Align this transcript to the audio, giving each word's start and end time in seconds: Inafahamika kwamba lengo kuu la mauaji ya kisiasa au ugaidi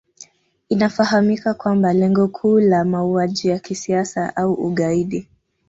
Inafahamika 0.69 1.53
kwamba 1.53 1.93
lengo 1.93 2.27
kuu 2.27 2.59
la 2.59 2.85
mauaji 2.85 3.47
ya 3.47 3.59
kisiasa 3.59 4.35
au 4.35 4.53
ugaidi 4.53 5.27